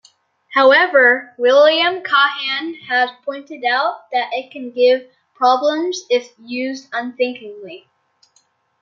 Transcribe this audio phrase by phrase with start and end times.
[0.55, 7.87] However, William Kahan has pointed out that it can give problems if used unthinkingly.